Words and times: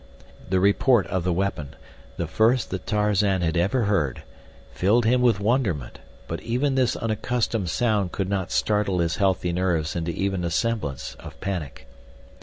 The 0.49 0.59
report 0.59 1.05
of 1.09 1.23
the 1.23 1.31
weapon, 1.31 1.75
the 2.17 2.25
first 2.25 2.71
that 2.71 2.87
Tarzan 2.87 3.43
had 3.43 3.55
ever 3.55 3.83
heard, 3.83 4.23
filled 4.73 5.05
him 5.05 5.21
with 5.21 5.39
wonderment, 5.39 5.99
but 6.27 6.41
even 6.41 6.73
this 6.73 6.95
unaccustomed 6.95 7.69
sound 7.69 8.11
could 8.11 8.27
not 8.27 8.49
startle 8.49 8.97
his 8.97 9.17
healthy 9.17 9.53
nerves 9.53 9.95
into 9.95 10.09
even 10.09 10.43
a 10.43 10.49
semblance 10.49 11.13
of 11.19 11.39
panic. 11.39 11.85